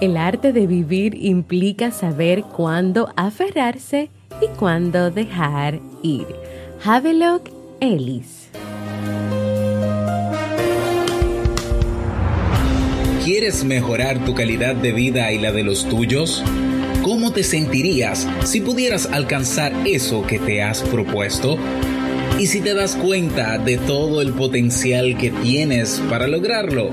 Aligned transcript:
El 0.00 0.16
arte 0.16 0.52
de 0.52 0.68
vivir 0.68 1.16
implica 1.20 1.90
saber 1.90 2.42
cuándo 2.42 3.12
aferrarse 3.16 4.10
y 4.40 4.46
cuándo 4.56 5.10
dejar 5.10 5.80
ir. 6.04 6.24
Havelock 6.84 7.50
Ellis. 7.80 8.48
¿Quieres 13.24 13.64
mejorar 13.64 14.24
tu 14.24 14.36
calidad 14.36 14.76
de 14.76 14.92
vida 14.92 15.32
y 15.32 15.38
la 15.40 15.50
de 15.50 15.64
los 15.64 15.88
tuyos? 15.88 16.44
¿Cómo 17.02 17.32
te 17.32 17.42
sentirías 17.42 18.28
si 18.44 18.60
pudieras 18.60 19.06
alcanzar 19.06 19.72
eso 19.84 20.24
que 20.24 20.38
te 20.38 20.62
has 20.62 20.80
propuesto? 20.80 21.58
¿Y 22.38 22.46
si 22.46 22.60
te 22.60 22.72
das 22.72 22.94
cuenta 22.94 23.58
de 23.58 23.78
todo 23.78 24.22
el 24.22 24.32
potencial 24.32 25.18
que 25.18 25.30
tienes 25.30 26.00
para 26.08 26.28
lograrlo? 26.28 26.92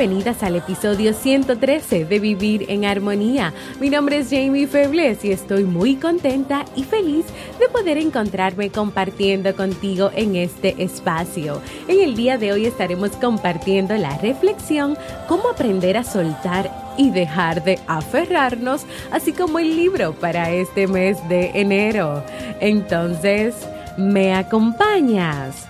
Bienvenidas 0.00 0.42
al 0.42 0.56
episodio 0.56 1.12
113 1.12 2.06
de 2.06 2.18
Vivir 2.20 2.64
en 2.70 2.86
Armonía. 2.86 3.52
Mi 3.80 3.90
nombre 3.90 4.16
es 4.16 4.30
Jamie 4.30 4.66
Febles 4.66 5.22
y 5.26 5.30
estoy 5.30 5.64
muy 5.64 5.96
contenta 5.96 6.64
y 6.74 6.84
feliz 6.84 7.26
de 7.58 7.68
poder 7.68 7.98
encontrarme 7.98 8.70
compartiendo 8.70 9.54
contigo 9.54 10.10
en 10.14 10.36
este 10.36 10.82
espacio. 10.82 11.60
En 11.86 12.00
el 12.00 12.16
día 12.16 12.38
de 12.38 12.50
hoy 12.50 12.64
estaremos 12.64 13.10
compartiendo 13.10 13.94
la 13.98 14.16
reflexión 14.16 14.96
cómo 15.28 15.50
aprender 15.50 15.98
a 15.98 16.04
soltar 16.04 16.94
y 16.96 17.10
dejar 17.10 17.62
de 17.62 17.78
aferrarnos, 17.86 18.86
así 19.10 19.34
como 19.34 19.58
el 19.58 19.76
libro 19.76 20.14
para 20.14 20.50
este 20.50 20.86
mes 20.86 21.18
de 21.28 21.50
enero. 21.60 22.24
Entonces, 22.60 23.54
¿me 23.98 24.34
acompañas? 24.34 25.68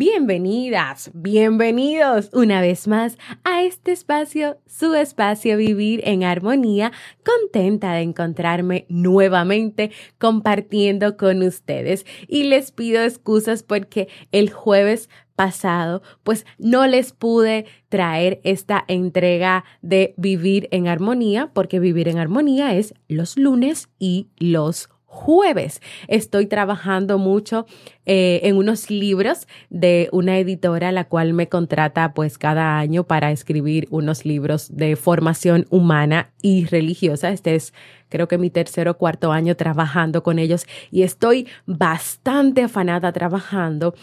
Bienvenidas, 0.00 1.10
bienvenidos 1.12 2.30
una 2.32 2.62
vez 2.62 2.88
más 2.88 3.18
a 3.44 3.64
este 3.64 3.92
espacio, 3.92 4.56
su 4.66 4.94
espacio 4.94 5.58
Vivir 5.58 6.00
en 6.04 6.24
Armonía, 6.24 6.90
contenta 7.22 7.92
de 7.92 8.00
encontrarme 8.00 8.86
nuevamente 8.88 9.90
compartiendo 10.16 11.18
con 11.18 11.42
ustedes. 11.42 12.06
Y 12.26 12.44
les 12.44 12.72
pido 12.72 13.02
excusas 13.02 13.62
porque 13.62 14.08
el 14.32 14.48
jueves 14.48 15.10
pasado 15.36 16.00
pues 16.22 16.46
no 16.56 16.86
les 16.86 17.12
pude 17.12 17.66
traer 17.90 18.40
esta 18.42 18.82
entrega 18.88 19.64
de 19.82 20.14
Vivir 20.16 20.66
en 20.70 20.88
Armonía 20.88 21.50
porque 21.52 21.78
Vivir 21.78 22.08
en 22.08 22.16
Armonía 22.16 22.74
es 22.74 22.94
los 23.06 23.36
lunes 23.36 23.90
y 23.98 24.28
los 24.38 24.88
jueves. 25.10 25.82
Estoy 26.06 26.46
trabajando 26.46 27.18
mucho 27.18 27.66
eh, 28.06 28.40
en 28.44 28.56
unos 28.56 28.90
libros 28.90 29.48
de 29.68 30.08
una 30.12 30.38
editora 30.38 30.92
la 30.92 31.04
cual 31.04 31.34
me 31.34 31.48
contrata 31.48 32.14
pues 32.14 32.38
cada 32.38 32.78
año 32.78 33.02
para 33.02 33.32
escribir 33.32 33.88
unos 33.90 34.24
libros 34.24 34.74
de 34.74 34.94
formación 34.94 35.66
humana 35.68 36.30
y 36.42 36.64
religiosa. 36.66 37.30
Este 37.30 37.56
es 37.56 37.74
creo 38.10 38.28
que 38.28 38.36
mi 38.36 38.50
tercer 38.50 38.88
o 38.88 38.98
cuarto 38.98 39.32
año 39.32 39.56
trabajando 39.56 40.22
con 40.22 40.38
ellos 40.38 40.66
y 40.90 41.02
estoy 41.02 41.48
bastante 41.64 42.62
afanada 42.62 43.12
trabajando. 43.12 43.94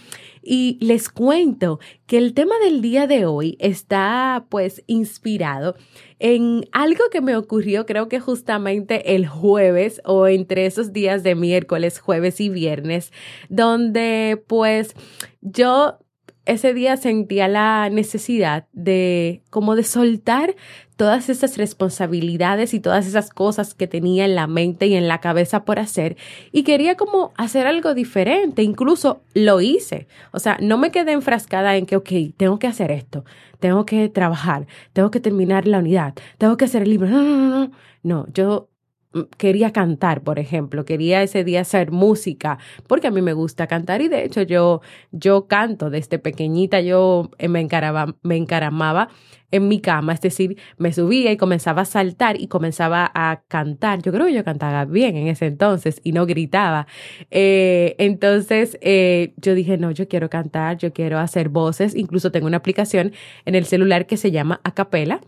Y 0.41 0.77
les 0.81 1.09
cuento 1.09 1.79
que 2.05 2.17
el 2.17 2.33
tema 2.33 2.55
del 2.63 2.81
día 2.81 3.05
de 3.05 3.25
hoy 3.25 3.57
está 3.59 4.45
pues 4.49 4.81
inspirado 4.87 5.75
en 6.19 6.65
algo 6.71 7.03
que 7.11 7.21
me 7.21 7.35
ocurrió 7.35 7.85
creo 7.85 8.07
que 8.07 8.19
justamente 8.19 9.15
el 9.15 9.27
jueves 9.27 10.01
o 10.05 10.27
entre 10.27 10.65
esos 10.65 10.93
días 10.93 11.21
de 11.21 11.35
miércoles, 11.35 11.99
jueves 11.99 12.39
y 12.39 12.49
viernes, 12.49 13.11
donde 13.49 14.41
pues 14.47 14.95
yo 15.41 15.99
ese 16.47 16.73
día 16.73 16.97
sentía 16.97 17.47
la 17.47 17.89
necesidad 17.89 18.65
de 18.73 19.43
como 19.49 19.75
de 19.75 19.83
soltar 19.83 20.55
todas 20.95 21.29
esas 21.29 21.57
responsabilidades 21.57 22.73
y 22.73 22.79
todas 22.79 23.05
esas 23.05 23.29
cosas 23.29 23.75
que 23.75 23.85
tenía 23.87 24.25
en 24.25 24.33
la 24.33 24.47
mente 24.47 24.87
y 24.87 24.95
en 24.95 25.07
la 25.07 25.19
cabeza 25.19 25.63
por 25.65 25.77
hacer 25.77 26.17
y 26.51 26.63
quería 26.63 26.95
como 26.95 27.33
hacer 27.37 27.67
algo 27.67 27.93
diferente, 27.93 28.63
incluso 28.63 29.21
lo 29.33 29.61
hice. 29.61 30.07
O 30.31 30.39
sea, 30.39 30.57
no 30.59 30.77
me 30.77 30.91
quedé 30.91 31.11
enfrascada 31.11 31.75
en 31.75 31.85
que, 31.85 31.97
ok, 31.97 32.09
tengo 32.35 32.57
que 32.57 32.67
hacer 32.67 32.91
esto, 32.91 33.25
tengo 33.59 33.85
que 33.85 34.09
trabajar, 34.09 34.65
tengo 34.93 35.11
que 35.11 35.19
terminar 35.19 35.67
la 35.67 35.79
unidad, 35.79 36.15
tengo 36.37 36.57
que 36.57 36.65
hacer 36.65 36.81
el 36.83 36.89
libro. 36.89 37.07
No, 37.07 37.21
no, 37.21 37.37
no, 37.37 37.49
no. 37.49 37.71
No, 38.03 38.25
yo 38.33 38.69
quería 39.37 39.71
cantar, 39.71 40.21
por 40.21 40.39
ejemplo, 40.39 40.85
quería 40.85 41.23
ese 41.23 41.43
día 41.43 41.61
hacer 41.61 41.91
música, 41.91 42.57
porque 42.87 43.07
a 43.07 43.11
mí 43.11 43.21
me 43.21 43.33
gusta 43.33 43.67
cantar 43.67 44.01
y 44.01 44.07
de 44.07 44.23
hecho 44.25 44.41
yo, 44.41 44.81
yo 45.11 45.47
canto 45.47 45.89
desde 45.89 46.19
pequeñita, 46.19 46.81
yo 46.81 47.31
me, 47.47 47.59
encaraba, 47.59 48.15
me 48.23 48.35
encaramaba 48.35 49.09
en 49.49 49.67
mi 49.67 49.79
cama, 49.79 50.13
es 50.13 50.21
decir, 50.21 50.57
me 50.77 50.91
subía 50.91 51.31
y 51.31 51.37
comenzaba 51.37 51.83
a 51.83 51.85
saltar 51.85 52.39
y 52.39 52.47
comenzaba 52.47 53.09
a 53.13 53.43
cantar. 53.47 54.01
Yo 54.01 54.11
creo 54.11 54.25
que 54.25 54.33
yo 54.33 54.43
cantaba 54.43 54.83
bien 54.85 55.15
en 55.15 55.27
ese 55.27 55.45
entonces 55.45 56.01
y 56.03 56.11
no 56.11 56.25
gritaba. 56.25 56.87
Eh, 57.31 57.95
entonces 57.97 58.77
eh, 58.81 59.33
yo 59.37 59.55
dije, 59.55 59.77
no, 59.77 59.91
yo 59.91 60.07
quiero 60.07 60.29
cantar, 60.29 60.77
yo 60.77 60.91
quiero 60.91 61.19
hacer 61.19 61.49
voces, 61.49 61.95
incluso 61.95 62.31
tengo 62.31 62.47
una 62.47 62.57
aplicación 62.57 63.13
en 63.45 63.55
el 63.55 63.65
celular 63.65 64.05
que 64.05 64.17
se 64.17 64.31
llama 64.31 64.59
Acapela. 64.63 65.21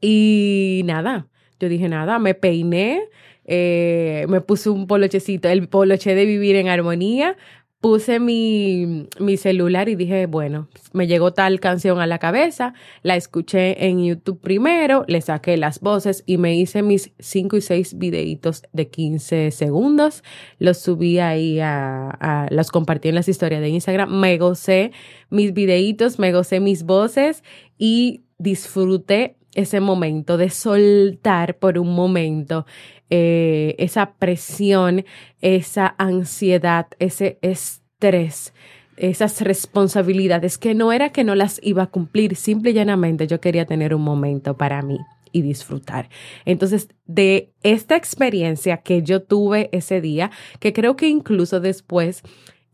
Y 0.00 0.82
nada, 0.84 1.28
yo 1.62 1.68
dije, 1.68 1.88
nada, 1.88 2.18
me 2.18 2.34
peiné, 2.34 3.08
eh, 3.44 4.26
me 4.28 4.40
puse 4.40 4.68
un 4.68 4.88
polochecito, 4.88 5.48
el 5.48 5.68
poloche 5.68 6.16
de 6.16 6.24
vivir 6.24 6.56
en 6.56 6.68
armonía, 6.68 7.36
puse 7.80 8.18
mi, 8.18 9.06
mi, 9.20 9.36
celular 9.36 9.88
y 9.88 9.94
dije, 9.94 10.26
bueno, 10.26 10.68
me 10.92 11.06
llegó 11.06 11.32
tal 11.32 11.60
canción 11.60 12.00
a 12.00 12.08
la 12.08 12.18
cabeza, 12.18 12.74
la 13.04 13.14
escuché 13.14 13.86
en 13.86 14.04
YouTube 14.04 14.40
primero, 14.40 15.04
le 15.06 15.20
saqué 15.20 15.56
las 15.56 15.78
voces 15.78 16.24
y 16.26 16.36
me 16.36 16.56
hice 16.56 16.82
mis 16.82 17.12
cinco 17.20 17.56
y 17.56 17.60
seis 17.60 17.96
videitos 17.96 18.62
de 18.72 18.88
15 18.88 19.52
segundos, 19.52 20.24
los 20.58 20.78
subí 20.78 21.20
ahí 21.20 21.60
a, 21.60 22.10
a, 22.10 22.48
los 22.50 22.72
compartí 22.72 23.08
en 23.08 23.14
las 23.14 23.28
historias 23.28 23.60
de 23.60 23.68
Instagram, 23.68 24.10
me 24.18 24.36
gocé 24.36 24.90
mis 25.30 25.52
videitos, 25.52 26.18
me 26.18 26.32
gocé 26.32 26.58
mis 26.58 26.82
voces 26.82 27.44
y 27.78 28.22
disfruté 28.38 29.36
ese 29.54 29.80
momento, 29.80 30.36
de 30.36 30.50
soltar 30.50 31.56
por 31.58 31.78
un 31.78 31.94
momento 31.94 32.66
eh, 33.10 33.74
esa 33.78 34.14
presión, 34.14 35.04
esa 35.40 35.94
ansiedad, 35.98 36.86
ese 36.98 37.38
estrés, 37.42 38.54
esas 38.96 39.40
responsabilidades 39.40 40.58
que 40.58 40.74
no 40.74 40.92
era 40.92 41.10
que 41.10 41.24
no 41.24 41.34
las 41.34 41.60
iba 41.62 41.84
a 41.84 41.90
cumplir, 41.90 42.36
simple 42.36 42.70
y 42.70 42.74
llanamente 42.74 43.26
yo 43.26 43.40
quería 43.40 43.66
tener 43.66 43.94
un 43.94 44.02
momento 44.02 44.56
para 44.56 44.82
mí 44.82 44.98
y 45.32 45.42
disfrutar. 45.42 46.08
Entonces, 46.44 46.88
de 47.06 47.52
esta 47.62 47.96
experiencia 47.96 48.78
que 48.78 49.02
yo 49.02 49.22
tuve 49.22 49.70
ese 49.72 50.00
día, 50.00 50.30
que 50.60 50.72
creo 50.72 50.94
que 50.96 51.08
incluso 51.08 51.60
después 51.60 52.22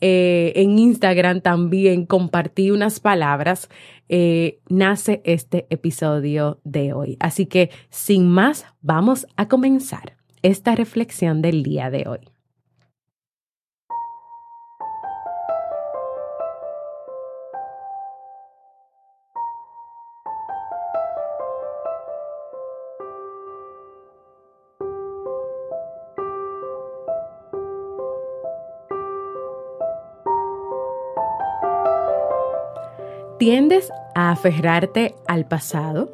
eh, 0.00 0.52
en 0.56 0.78
Instagram 0.78 1.40
también 1.40 2.06
compartí 2.06 2.70
unas 2.70 3.00
palabras, 3.00 3.68
eh, 4.08 4.60
nace 4.68 5.20
este 5.24 5.66
episodio 5.70 6.60
de 6.64 6.92
hoy. 6.92 7.16
Así 7.20 7.46
que 7.46 7.70
sin 7.90 8.28
más, 8.28 8.66
vamos 8.80 9.26
a 9.36 9.48
comenzar 9.48 10.16
esta 10.42 10.74
reflexión 10.74 11.42
del 11.42 11.62
día 11.62 11.90
de 11.90 12.08
hoy. 12.08 12.37
¿Tiendes 33.48 33.90
a 34.14 34.30
aferrarte 34.30 35.14
al 35.26 35.46
pasado? 35.46 36.10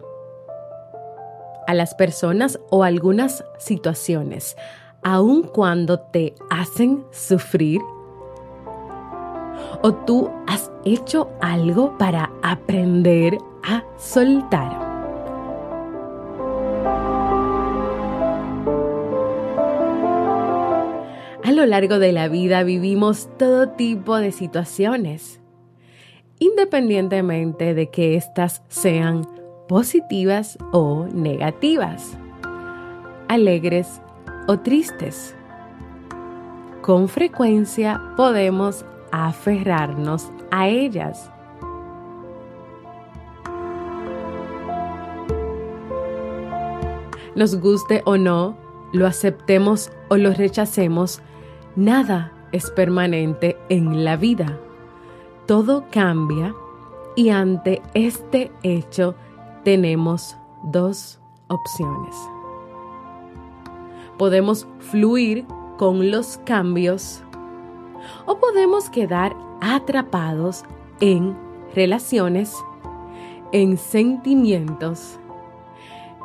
a 1.66 1.74
las 1.74 1.96
personas 1.96 2.60
o 2.70 2.84
algunas 2.84 3.44
situaciones, 3.58 4.56
aun 5.02 5.42
cuando 5.42 5.98
te 5.98 6.36
hacen 6.48 7.04
sufrir? 7.10 7.80
¿O 9.82 9.92
tú 10.06 10.30
has 10.46 10.70
hecho 10.84 11.28
algo 11.40 11.98
para 11.98 12.30
aprender 12.44 13.36
a 13.64 13.82
soltar? 13.98 14.70
A 21.42 21.50
lo 21.50 21.66
largo 21.66 21.98
de 21.98 22.12
la 22.12 22.28
vida 22.28 22.62
vivimos 22.62 23.28
todo 23.36 23.70
tipo 23.70 24.18
de 24.18 24.30
situaciones, 24.30 25.40
independientemente 26.38 27.74
de 27.74 27.90
que 27.90 28.16
éstas 28.16 28.62
sean 28.68 29.26
positivas 29.68 30.58
o 30.72 31.06
negativas, 31.12 32.16
alegres 33.28 34.00
o 34.46 34.58
tristes. 34.58 35.34
Con 36.82 37.08
frecuencia 37.08 38.00
podemos 38.16 38.84
aferrarnos 39.10 40.30
a 40.50 40.68
ellas. 40.68 41.30
Nos 47.34 47.56
guste 47.58 48.02
o 48.04 48.16
no, 48.16 48.56
lo 48.92 49.06
aceptemos 49.06 49.90
o 50.08 50.16
lo 50.16 50.32
rechacemos, 50.32 51.20
nada 51.74 52.32
es 52.52 52.70
permanente 52.70 53.56
en 53.68 54.04
la 54.04 54.16
vida. 54.16 54.60
Todo 55.46 55.84
cambia 55.90 56.54
y 57.16 57.28
ante 57.28 57.82
este 57.92 58.50
hecho 58.62 59.14
tenemos 59.62 60.36
dos 60.62 61.20
opciones. 61.48 62.16
Podemos 64.16 64.66
fluir 64.78 65.44
con 65.76 66.10
los 66.10 66.38
cambios 66.46 67.22
o 68.24 68.38
podemos 68.38 68.88
quedar 68.88 69.36
atrapados 69.60 70.64
en 71.00 71.36
relaciones, 71.74 72.54
en 73.52 73.76
sentimientos, 73.76 75.18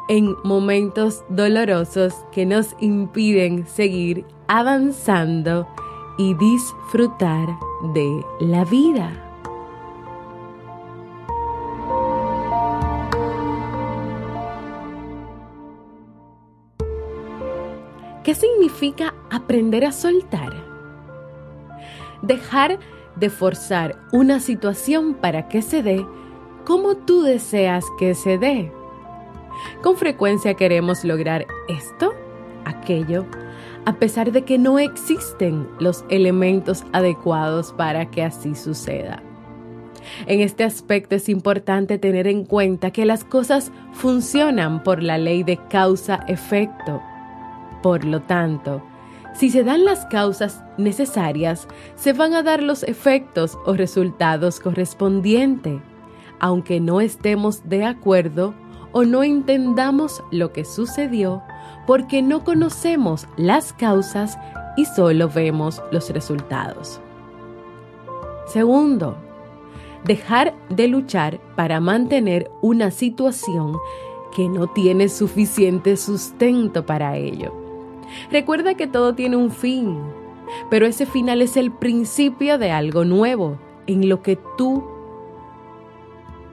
en 0.07 0.35
momentos 0.43 1.23
dolorosos 1.29 2.13
que 2.31 2.45
nos 2.45 2.75
impiden 2.79 3.67
seguir 3.67 4.25
avanzando 4.47 5.67
y 6.19 6.33
disfrutar 6.33 7.47
de 7.93 8.25
la 8.41 8.65
vida. 8.65 9.09
¿Qué 18.25 18.35
significa 18.35 19.15
aprender 19.31 19.85
a 19.85 19.93
soltar? 19.93 20.53
Dejar 22.21 22.79
de 23.15 23.29
forzar 23.29 23.97
una 24.11 24.41
situación 24.41 25.13
para 25.13 25.47
que 25.47 25.61
se 25.61 25.81
dé 25.81 26.05
como 26.65 26.97
tú 26.97 27.21
deseas 27.21 27.85
que 27.97 28.13
se 28.13 28.37
dé. 28.37 28.73
Con 29.81 29.95
frecuencia 29.95 30.53
queremos 30.55 31.05
lograr 31.05 31.47
esto, 31.69 32.13
aquello, 32.65 33.25
a 33.89 33.93
pesar 33.99 34.31
de 34.31 34.43
que 34.43 34.57
no 34.57 34.79
existen 34.79 35.67
los 35.79 36.05
elementos 36.09 36.85
adecuados 36.93 37.73
para 37.73 38.09
que 38.09 38.23
así 38.23 38.55
suceda. 38.55 39.21
En 40.27 40.39
este 40.39 40.63
aspecto 40.63 41.15
es 41.15 41.27
importante 41.27 41.97
tener 41.97 42.27
en 42.27 42.45
cuenta 42.45 42.91
que 42.91 43.05
las 43.05 43.23
cosas 43.23 43.71
funcionan 43.91 44.83
por 44.83 45.03
la 45.03 45.17
ley 45.17 45.43
de 45.43 45.57
causa-efecto 45.69 47.01
por 47.81 48.03
lo 48.03 48.21
tanto, 48.21 48.81
si 49.33 49.49
se 49.49 49.63
dan 49.63 49.85
las 49.85 50.05
causas 50.07 50.63
necesarias, 50.77 51.67
se 51.95 52.13
van 52.13 52.33
a 52.33 52.43
dar 52.43 52.61
los 52.61 52.83
efectos 52.83 53.57
o 53.65 53.73
resultados 53.73 54.59
correspondientes, 54.59 55.81
aunque 56.39 56.79
no 56.79 56.99
estemos 56.99 57.67
de 57.69 57.85
acuerdo 57.85 58.53
o 58.91 59.03
no 59.03 59.23
entendamos 59.23 60.23
lo 60.31 60.51
que 60.51 60.65
sucedió 60.65 61.41
porque 61.85 62.21
no 62.21 62.43
conocemos 62.43 63.27
las 63.37 63.73
causas 63.73 64.37
y 64.77 64.85
solo 64.85 65.29
vemos 65.29 65.81
los 65.91 66.09
resultados. 66.09 67.01
Segundo, 68.45 69.17
dejar 70.05 70.55
de 70.69 70.87
luchar 70.87 71.39
para 71.55 71.79
mantener 71.79 72.49
una 72.61 72.91
situación 72.91 73.77
que 74.35 74.47
no 74.47 74.67
tiene 74.67 75.09
suficiente 75.09 75.97
sustento 75.97 76.85
para 76.85 77.17
ello. 77.17 77.53
Recuerda 78.31 78.75
que 78.75 78.87
todo 78.87 79.13
tiene 79.15 79.35
un 79.35 79.51
fin, 79.51 79.99
pero 80.69 80.85
ese 80.85 81.05
final 81.05 81.41
es 81.41 81.57
el 81.57 81.71
principio 81.71 82.57
de 82.57 82.71
algo 82.71 83.05
nuevo 83.05 83.57
en 83.87 84.09
lo 84.09 84.21
que 84.21 84.37
tú 84.57 84.83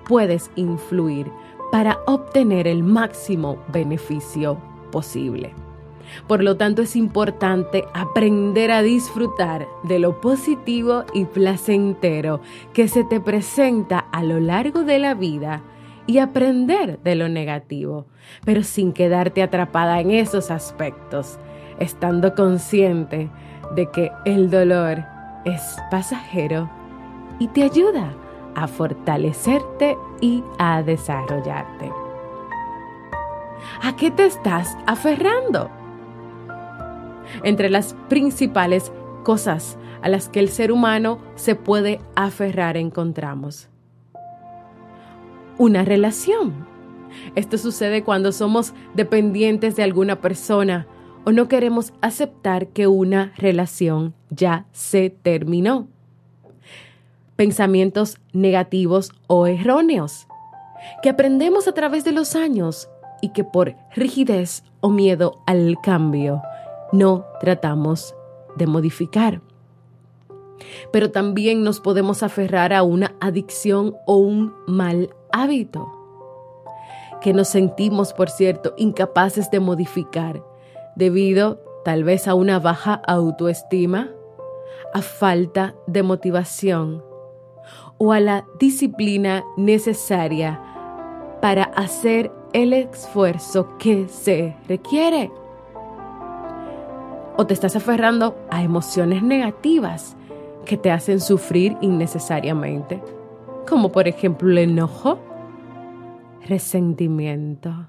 puedes 0.06 0.50
influir 0.56 1.30
para 1.70 1.98
obtener 2.06 2.66
el 2.66 2.82
máximo 2.82 3.58
beneficio 3.68 4.58
posible. 4.90 5.52
Por 6.26 6.42
lo 6.42 6.56
tanto, 6.56 6.82
es 6.82 6.96
importante 6.96 7.84
aprender 7.92 8.70
a 8.70 8.82
disfrutar 8.82 9.66
de 9.82 9.98
lo 9.98 10.20
positivo 10.20 11.04
y 11.12 11.24
placentero 11.24 12.40
que 12.72 12.88
se 12.88 13.04
te 13.04 13.20
presenta 13.20 13.98
a 13.98 14.22
lo 14.22 14.40
largo 14.40 14.84
de 14.84 14.98
la 14.98 15.14
vida 15.14 15.62
y 16.06 16.18
aprender 16.18 17.00
de 17.02 17.16
lo 17.16 17.28
negativo, 17.28 18.06
pero 18.44 18.62
sin 18.62 18.92
quedarte 18.92 19.42
atrapada 19.42 20.00
en 20.00 20.12
esos 20.12 20.50
aspectos, 20.50 21.38
estando 21.80 22.34
consciente 22.34 23.28
de 23.74 23.90
que 23.90 24.12
el 24.24 24.48
dolor 24.50 25.04
es 25.44 25.76
pasajero 25.90 26.70
y 27.40 27.48
te 27.48 27.64
ayuda 27.64 28.14
a 28.56 28.66
fortalecerte 28.66 29.96
y 30.20 30.42
a 30.58 30.82
desarrollarte. 30.82 31.92
¿A 33.82 33.94
qué 33.94 34.10
te 34.10 34.26
estás 34.26 34.76
aferrando? 34.86 35.70
Entre 37.44 37.70
las 37.70 37.94
principales 38.08 38.92
cosas 39.22 39.78
a 40.02 40.08
las 40.08 40.28
que 40.28 40.40
el 40.40 40.48
ser 40.48 40.72
humano 40.72 41.18
se 41.36 41.54
puede 41.54 42.00
aferrar 42.16 42.76
encontramos 42.76 43.68
una 45.58 45.84
relación. 45.84 46.66
Esto 47.34 47.58
sucede 47.58 48.04
cuando 48.04 48.32
somos 48.32 48.74
dependientes 48.94 49.76
de 49.76 49.82
alguna 49.82 50.20
persona 50.20 50.86
o 51.24 51.32
no 51.32 51.48
queremos 51.48 51.92
aceptar 52.00 52.68
que 52.68 52.86
una 52.86 53.32
relación 53.36 54.14
ya 54.30 54.66
se 54.72 55.10
terminó. 55.10 55.88
Pensamientos 57.36 58.18
negativos 58.32 59.12
o 59.26 59.46
erróneos 59.46 60.26
que 61.02 61.10
aprendemos 61.10 61.68
a 61.68 61.72
través 61.72 62.04
de 62.04 62.12
los 62.12 62.34
años 62.34 62.88
y 63.20 63.30
que 63.30 63.44
por 63.44 63.76
rigidez 63.94 64.64
o 64.80 64.90
miedo 64.90 65.42
al 65.46 65.76
cambio 65.82 66.42
no 66.92 67.26
tratamos 67.40 68.14
de 68.56 68.66
modificar. 68.66 69.40
Pero 70.92 71.10
también 71.10 71.62
nos 71.62 71.80
podemos 71.80 72.22
aferrar 72.22 72.72
a 72.72 72.82
una 72.82 73.14
adicción 73.20 73.96
o 74.06 74.16
un 74.16 74.54
mal 74.66 75.10
hábito 75.32 75.92
que 77.20 77.32
nos 77.32 77.48
sentimos, 77.48 78.12
por 78.12 78.30
cierto, 78.30 78.74
incapaces 78.76 79.50
de 79.50 79.60
modificar 79.60 80.42
debido 80.94 81.60
tal 81.84 82.04
vez 82.04 82.28
a 82.28 82.34
una 82.34 82.58
baja 82.58 82.94
autoestima, 83.06 84.10
a 84.94 85.02
falta 85.02 85.74
de 85.86 86.02
motivación 86.02 87.05
o 87.98 88.12
a 88.12 88.20
la 88.20 88.44
disciplina 88.58 89.44
necesaria 89.56 90.60
para 91.40 91.64
hacer 91.64 92.32
el 92.52 92.72
esfuerzo 92.72 93.76
que 93.78 94.08
se 94.08 94.56
requiere. 94.68 95.30
O 97.36 97.46
te 97.46 97.54
estás 97.54 97.76
aferrando 97.76 98.36
a 98.50 98.62
emociones 98.62 99.22
negativas 99.22 100.16
que 100.64 100.76
te 100.76 100.90
hacen 100.90 101.20
sufrir 101.20 101.76
innecesariamente, 101.80 103.02
como 103.68 103.92
por 103.92 104.08
ejemplo 104.08 104.50
el 104.50 104.58
enojo, 104.58 105.18
resentimiento, 106.46 107.88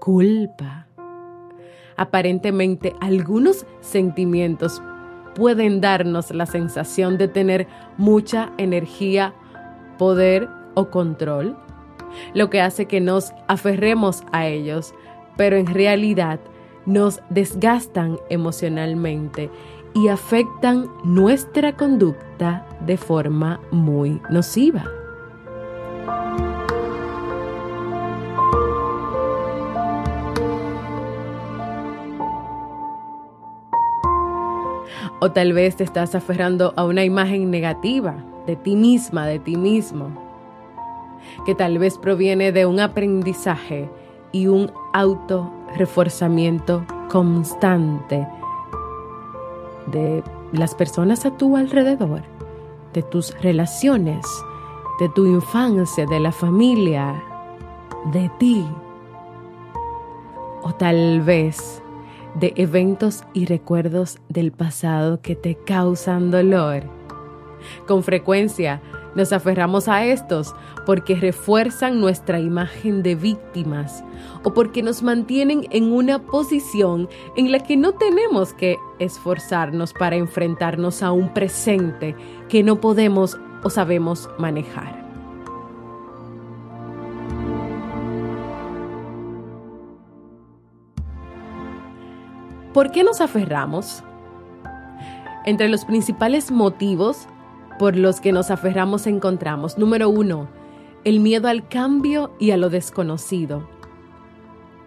culpa. 0.00 0.86
Aparentemente 1.96 2.94
algunos 3.00 3.64
sentimientos 3.80 4.82
pueden 5.34 5.80
darnos 5.80 6.30
la 6.30 6.46
sensación 6.46 7.18
de 7.18 7.28
tener 7.28 7.66
mucha 7.96 8.52
energía, 8.58 9.34
poder 9.98 10.48
o 10.74 10.90
control, 10.90 11.56
lo 12.34 12.50
que 12.50 12.60
hace 12.60 12.86
que 12.86 13.00
nos 13.00 13.32
aferremos 13.48 14.22
a 14.32 14.46
ellos, 14.46 14.94
pero 15.36 15.56
en 15.56 15.66
realidad 15.66 16.40
nos 16.86 17.20
desgastan 17.30 18.18
emocionalmente 18.28 19.50
y 19.94 20.08
afectan 20.08 20.90
nuestra 21.04 21.76
conducta 21.76 22.66
de 22.84 22.96
forma 22.96 23.60
muy 23.70 24.20
nociva. 24.28 24.84
O 35.24 35.32
tal 35.32 35.54
vez 35.54 35.76
te 35.76 35.84
estás 35.84 36.14
aferrando 36.14 36.74
a 36.76 36.84
una 36.84 37.02
imagen 37.02 37.50
negativa 37.50 38.14
de 38.46 38.56
ti 38.56 38.76
misma, 38.76 39.26
de 39.26 39.38
ti 39.38 39.56
mismo, 39.56 40.10
que 41.46 41.54
tal 41.54 41.78
vez 41.78 41.96
proviene 41.96 42.52
de 42.52 42.66
un 42.66 42.78
aprendizaje 42.78 43.88
y 44.32 44.48
un 44.48 44.70
auto 44.92 45.50
reforzamiento 45.78 46.84
constante 47.10 48.28
de 49.86 50.22
las 50.52 50.74
personas 50.74 51.24
a 51.24 51.34
tu 51.38 51.56
alrededor, 51.56 52.20
de 52.92 53.02
tus 53.02 53.34
relaciones, 53.40 54.26
de 55.00 55.08
tu 55.08 55.24
infancia, 55.24 56.04
de 56.04 56.20
la 56.20 56.32
familia, 56.32 57.14
de 58.12 58.30
ti. 58.38 58.66
O 60.62 60.74
tal 60.74 61.22
vez 61.22 61.82
de 62.34 62.52
eventos 62.56 63.24
y 63.32 63.46
recuerdos 63.46 64.18
del 64.28 64.52
pasado 64.52 65.20
que 65.20 65.36
te 65.36 65.54
causan 65.54 66.30
dolor. 66.30 66.82
Con 67.86 68.02
frecuencia 68.02 68.80
nos 69.14 69.32
aferramos 69.32 69.88
a 69.88 70.04
estos 70.04 70.54
porque 70.86 71.14
refuerzan 71.14 72.00
nuestra 72.00 72.40
imagen 72.40 73.02
de 73.02 73.14
víctimas 73.14 74.04
o 74.42 74.52
porque 74.52 74.82
nos 74.82 75.02
mantienen 75.02 75.66
en 75.70 75.92
una 75.92 76.20
posición 76.20 77.08
en 77.36 77.52
la 77.52 77.60
que 77.60 77.76
no 77.76 77.92
tenemos 77.92 78.52
que 78.52 78.76
esforzarnos 78.98 79.92
para 79.92 80.16
enfrentarnos 80.16 81.02
a 81.02 81.12
un 81.12 81.32
presente 81.32 82.14
que 82.48 82.62
no 82.62 82.80
podemos 82.80 83.38
o 83.62 83.70
sabemos 83.70 84.28
manejar. 84.38 85.03
¿Por 92.74 92.90
qué 92.90 93.04
nos 93.04 93.20
aferramos? 93.20 94.02
Entre 95.44 95.68
los 95.68 95.84
principales 95.84 96.50
motivos 96.50 97.28
por 97.78 97.96
los 97.96 98.20
que 98.20 98.32
nos 98.32 98.50
aferramos 98.50 99.06
encontramos, 99.06 99.78
número 99.78 100.08
uno, 100.08 100.48
el 101.04 101.20
miedo 101.20 101.46
al 101.46 101.68
cambio 101.68 102.32
y 102.40 102.50
a 102.50 102.56
lo 102.56 102.70
desconocido, 102.70 103.68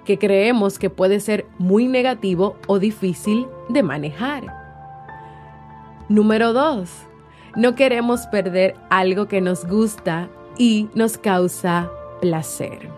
que 0.04 0.20
creemos 0.20 0.80
que 0.80 0.90
puede 0.90 1.22
ser 1.22 1.48
muy 1.60 1.88
negativo 1.88 2.58
o 2.68 2.78
difícil 2.78 3.48
de 3.70 3.84
manejar. 3.84 4.54
Número 6.10 6.52
dos, 6.52 6.92
no 7.56 7.76
queremos 7.76 8.28
perder 8.28 8.76
algo 8.90 9.30
que 9.30 9.40
nos 9.40 9.66
gusta 9.66 10.28
y 10.58 10.90
nos 10.94 11.18
causa 11.18 11.90
placer. 12.20 12.90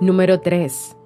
Número 0.00 0.40
tres, 0.40 0.96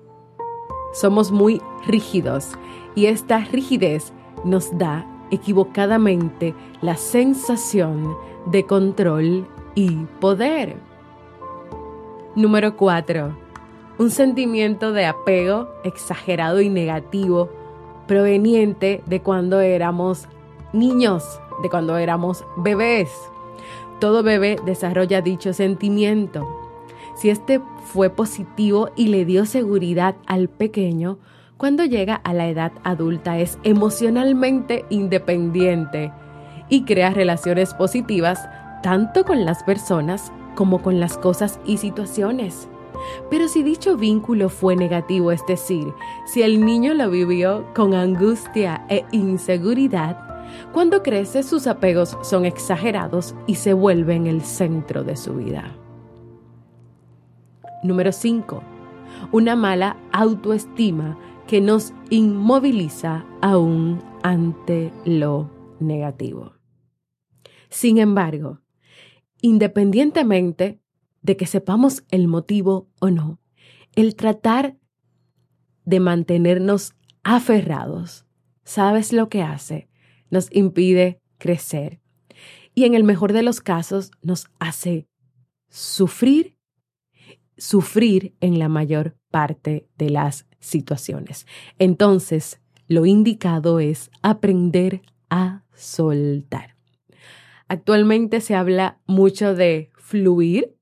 somos 0.94 1.32
muy 1.32 1.60
rígidos 1.86 2.52
y 2.94 3.06
esta 3.06 3.40
rigidez 3.40 4.12
nos 4.44 4.76
da 4.78 5.04
equivocadamente 5.30 6.54
la 6.80 6.96
sensación 6.96 8.16
de 8.46 8.64
control 8.64 9.46
y 9.74 9.90
poder. 10.20 10.76
Número 12.36 12.76
4. 12.76 13.36
Un 13.98 14.10
sentimiento 14.10 14.92
de 14.92 15.06
apego 15.06 15.68
exagerado 15.84 16.60
y 16.60 16.70
negativo 16.70 17.50
proveniente 18.06 19.02
de 19.06 19.20
cuando 19.20 19.60
éramos 19.60 20.28
niños, 20.72 21.40
de 21.62 21.70
cuando 21.70 21.96
éramos 21.96 22.44
bebés. 22.56 23.10
Todo 23.98 24.22
bebé 24.22 24.58
desarrolla 24.64 25.22
dicho 25.22 25.52
sentimiento. 25.52 26.63
Si 27.14 27.30
este 27.30 27.60
fue 27.84 28.10
positivo 28.10 28.90
y 28.96 29.08
le 29.08 29.24
dio 29.24 29.46
seguridad 29.46 30.16
al 30.26 30.48
pequeño, 30.48 31.18
cuando 31.56 31.84
llega 31.84 32.16
a 32.16 32.34
la 32.34 32.48
edad 32.48 32.72
adulta 32.82 33.38
es 33.38 33.58
emocionalmente 33.62 34.84
independiente 34.90 36.12
y 36.68 36.84
crea 36.84 37.10
relaciones 37.10 37.72
positivas 37.74 38.48
tanto 38.82 39.24
con 39.24 39.44
las 39.44 39.62
personas 39.62 40.32
como 40.54 40.82
con 40.82 41.00
las 41.00 41.16
cosas 41.16 41.60
y 41.64 41.78
situaciones. 41.78 42.68
Pero 43.30 43.48
si 43.48 43.62
dicho 43.62 43.96
vínculo 43.96 44.48
fue 44.48 44.76
negativo, 44.76 45.30
es 45.30 45.44
decir, 45.46 45.86
si 46.26 46.42
el 46.42 46.64
niño 46.64 46.94
lo 46.94 47.10
vivió 47.10 47.66
con 47.74 47.94
angustia 47.94 48.84
e 48.88 49.04
inseguridad, 49.12 50.18
cuando 50.72 51.02
crece 51.02 51.42
sus 51.42 51.66
apegos 51.66 52.16
son 52.22 52.44
exagerados 52.44 53.34
y 53.46 53.56
se 53.56 53.72
vuelven 53.72 54.26
el 54.26 54.42
centro 54.42 55.04
de 55.04 55.16
su 55.16 55.34
vida. 55.34 55.74
Número 57.84 58.12
5. 58.12 58.62
Una 59.30 59.56
mala 59.56 59.98
autoestima 60.10 61.18
que 61.46 61.60
nos 61.60 61.92
inmoviliza 62.08 63.26
aún 63.42 64.02
ante 64.22 64.90
lo 65.04 65.50
negativo. 65.80 66.54
Sin 67.68 67.98
embargo, 67.98 68.62
independientemente 69.42 70.80
de 71.20 71.36
que 71.36 71.44
sepamos 71.44 72.04
el 72.10 72.26
motivo 72.26 72.88
o 73.00 73.10
no, 73.10 73.38
el 73.94 74.16
tratar 74.16 74.78
de 75.84 76.00
mantenernos 76.00 76.94
aferrados, 77.22 78.24
¿sabes 78.64 79.12
lo 79.12 79.28
que 79.28 79.42
hace? 79.42 79.90
Nos 80.30 80.48
impide 80.56 81.20
crecer 81.36 82.00
y 82.74 82.84
en 82.84 82.94
el 82.94 83.04
mejor 83.04 83.34
de 83.34 83.42
los 83.42 83.60
casos 83.60 84.10
nos 84.22 84.46
hace 84.58 85.06
sufrir, 85.68 86.53
sufrir 87.56 88.34
en 88.40 88.58
la 88.58 88.68
mayor 88.68 89.16
parte 89.30 89.88
de 89.96 90.10
las 90.10 90.46
situaciones. 90.60 91.46
Entonces, 91.78 92.60
lo 92.88 93.06
indicado 93.06 93.80
es 93.80 94.10
aprender 94.22 95.02
a 95.30 95.64
soltar. 95.74 96.76
Actualmente 97.68 98.40
se 98.40 98.54
habla 98.54 99.00
mucho 99.06 99.54
de 99.54 99.90
fluir, 99.98 100.76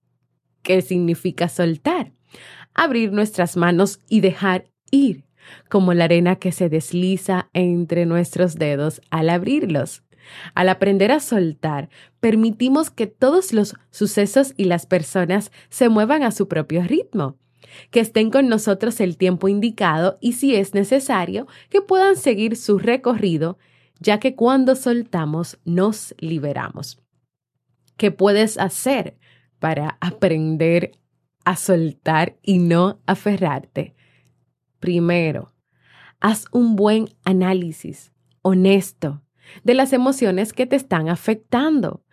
que 0.63 0.83
significa 0.83 1.49
soltar, 1.49 2.13
abrir 2.75 3.13
nuestras 3.13 3.57
manos 3.57 4.01
y 4.09 4.21
dejar 4.21 4.71
ir, 4.91 5.25
como 5.69 5.95
la 5.95 6.05
arena 6.05 6.37
que 6.37 6.53
se 6.53 6.69
desliza 6.69 7.51
entre 7.53 8.07
nuestros 8.07 8.57
dedos 8.57 9.01
al 9.11 9.31
abrirlos. 9.31 10.03
Al 10.55 10.69
aprender 10.69 11.13
a 11.13 11.21
soltar, 11.21 11.89
permitimos 12.21 12.91
que 12.91 13.07
todos 13.07 13.53
los 13.53 13.75
sucesos 13.91 14.55
y 14.57 14.65
las 14.65 14.87
personas 14.87 15.53
se 15.69 15.89
muevan 15.89 16.23
a 16.23 16.33
su 16.33 16.49
propio 16.49 16.83
ritmo 16.83 17.37
que 17.91 18.01
estén 18.01 18.31
con 18.31 18.49
nosotros 18.49 19.01
el 19.01 19.17
tiempo 19.17 19.49
indicado 19.49 20.19
y 20.21 20.33
si 20.33 20.55
es 20.55 20.75
necesario, 20.75 21.47
que 21.71 21.81
puedan 21.81 22.17
seguir 22.17 22.57
su 22.57 22.79
recorrido, 22.79 23.59
ya 24.01 24.19
que 24.19 24.35
cuando 24.35 24.77
soltamos 24.77 25.59
nos 25.65 26.15
liberamos. 26.19 27.03
¿Qué 27.97 28.11
puedes 28.11 28.59
hacer 28.59 29.17
para 29.59 29.97
aprender 30.01 30.93
a 31.45 31.57
soltar 31.57 32.37
y 32.43 32.59
no 32.59 33.01
aferrarte? 33.07 33.95
Primero, 34.81 35.53
haz 36.21 36.47
un 36.53 36.77
buen 36.77 37.09
análisis 37.25 38.13
honesto 38.43 39.23
de 39.65 39.75
las 39.75 39.93
emociones 39.93 40.53
que 40.53 40.67
te 40.67 40.77
están 40.77 41.09
afectando 41.09 42.05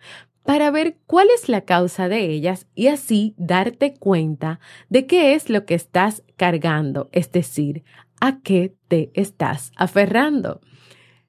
para 0.44 0.70
ver 0.70 0.98
cuál 1.06 1.28
es 1.34 1.48
la 1.48 1.60
causa 1.62 2.08
de 2.08 2.24
ellas 2.30 2.66
y 2.74 2.88
así 2.88 3.34
darte 3.36 3.94
cuenta 3.94 4.58
de 4.88 5.06
qué 5.06 5.34
es 5.34 5.50
lo 5.50 5.64
que 5.64 5.74
estás 5.74 6.22
cargando, 6.36 7.08
es 7.12 7.30
decir, 7.30 7.84
a 8.20 8.40
qué 8.40 8.74
te 8.88 9.10
estás 9.14 9.72
aferrando. 9.76 10.60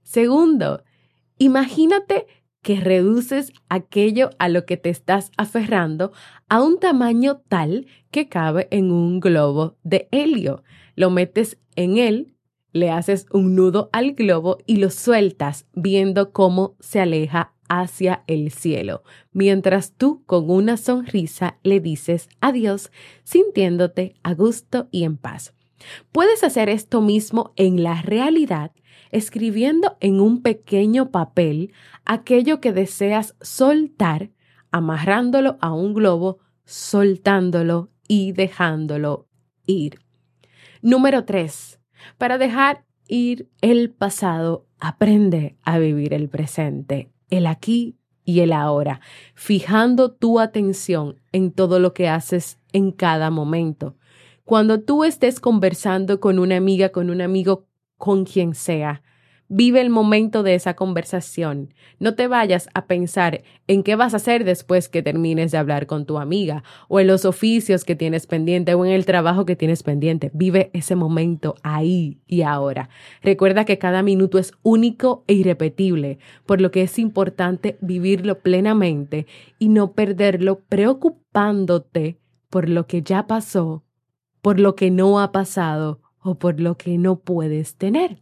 Segundo, 0.03 0.83
imagínate 1.37 2.27
que 2.61 2.79
reduces 2.79 3.53
aquello 3.69 4.29
a 4.37 4.49
lo 4.49 4.65
que 4.65 4.77
te 4.77 4.89
estás 4.89 5.31
aferrando 5.37 6.11
a 6.47 6.61
un 6.61 6.79
tamaño 6.79 7.41
tal 7.47 7.87
que 8.11 8.29
cabe 8.29 8.67
en 8.71 8.91
un 8.91 9.19
globo 9.19 9.77
de 9.83 10.07
helio. 10.11 10.63
Lo 10.95 11.09
metes 11.09 11.57
en 11.75 11.97
él, 11.97 12.35
le 12.73 12.89
haces 12.89 13.25
un 13.31 13.55
nudo 13.55 13.89
al 13.91 14.13
globo 14.13 14.57
y 14.65 14.77
lo 14.77 14.89
sueltas 14.89 15.65
viendo 15.73 16.31
cómo 16.31 16.75
se 16.79 16.99
aleja 16.99 17.53
hacia 17.69 18.23
el 18.27 18.51
cielo, 18.51 19.03
mientras 19.31 19.93
tú 19.93 20.23
con 20.25 20.49
una 20.49 20.77
sonrisa 20.77 21.57
le 21.63 21.79
dices 21.79 22.29
adiós, 22.41 22.91
sintiéndote 23.23 24.15
a 24.23 24.33
gusto 24.33 24.87
y 24.91 25.03
en 25.03 25.17
paz. 25.17 25.53
Puedes 26.11 26.43
hacer 26.43 26.69
esto 26.69 27.01
mismo 27.01 27.53
en 27.55 27.81
la 27.83 28.01
realidad 28.01 28.71
escribiendo 29.11 29.97
en 29.99 30.19
un 30.19 30.41
pequeño 30.41 31.11
papel 31.11 31.73
aquello 32.05 32.59
que 32.61 32.73
deseas 32.73 33.35
soltar, 33.41 34.31
amarrándolo 34.71 35.57
a 35.61 35.73
un 35.73 35.93
globo, 35.93 36.39
soltándolo 36.65 37.91
y 38.07 38.31
dejándolo 38.31 39.27
ir. 39.65 39.99
Número 40.81 41.25
3. 41.25 41.80
Para 42.17 42.37
dejar 42.37 42.83
ir 43.07 43.49
el 43.61 43.91
pasado, 43.91 44.65
aprende 44.79 45.57
a 45.63 45.77
vivir 45.77 46.13
el 46.13 46.29
presente, 46.29 47.09
el 47.29 47.47
aquí 47.47 47.95
y 48.23 48.41
el 48.41 48.53
ahora, 48.53 49.01
fijando 49.33 50.11
tu 50.11 50.39
atención 50.39 51.19
en 51.31 51.51
todo 51.51 51.79
lo 51.79 51.93
que 51.93 52.07
haces 52.07 52.59
en 52.71 52.91
cada 52.91 53.29
momento. 53.29 53.95
Cuando 54.45 54.81
tú 54.81 55.03
estés 55.03 55.39
conversando 55.39 56.19
con 56.19 56.39
una 56.39 56.57
amiga, 56.57 56.89
con 56.89 57.09
un 57.09 57.21
amigo, 57.21 57.65
con 57.97 58.25
quien 58.25 58.55
sea, 58.55 59.01
Vive 59.53 59.81
el 59.81 59.89
momento 59.89 60.43
de 60.43 60.55
esa 60.55 60.75
conversación. 60.75 61.73
No 61.99 62.15
te 62.15 62.29
vayas 62.29 62.69
a 62.73 62.85
pensar 62.85 63.43
en 63.67 63.83
qué 63.83 63.97
vas 63.97 64.13
a 64.13 64.15
hacer 64.15 64.45
después 64.45 64.87
que 64.87 65.03
termines 65.03 65.51
de 65.51 65.57
hablar 65.57 65.87
con 65.87 66.05
tu 66.05 66.19
amiga 66.19 66.63
o 66.87 67.01
en 67.01 67.07
los 67.07 67.25
oficios 67.25 67.83
que 67.83 67.97
tienes 67.97 68.27
pendiente 68.27 68.75
o 68.75 68.85
en 68.85 68.93
el 68.93 69.05
trabajo 69.05 69.45
que 69.45 69.57
tienes 69.57 69.83
pendiente. 69.83 70.31
Vive 70.33 70.69
ese 70.71 70.95
momento 70.95 71.55
ahí 71.63 72.21
y 72.27 72.43
ahora. 72.43 72.87
Recuerda 73.21 73.65
que 73.65 73.77
cada 73.77 74.03
minuto 74.03 74.37
es 74.37 74.53
único 74.63 75.25
e 75.27 75.33
irrepetible, 75.33 76.19
por 76.45 76.61
lo 76.61 76.71
que 76.71 76.83
es 76.83 76.97
importante 76.97 77.77
vivirlo 77.81 78.39
plenamente 78.39 79.27
y 79.59 79.67
no 79.67 79.91
perderlo 79.91 80.61
preocupándote 80.61 82.21
por 82.49 82.69
lo 82.69 82.87
que 82.87 83.01
ya 83.01 83.27
pasó, 83.27 83.83
por 84.41 84.61
lo 84.61 84.75
que 84.75 84.91
no 84.91 85.19
ha 85.19 85.33
pasado 85.33 85.99
o 86.21 86.35
por 86.35 86.61
lo 86.61 86.77
que 86.77 86.97
no 86.97 87.19
puedes 87.19 87.75
tener. 87.75 88.21